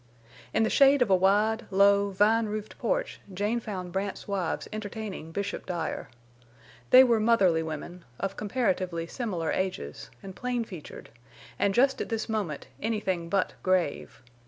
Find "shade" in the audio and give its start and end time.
0.71-1.03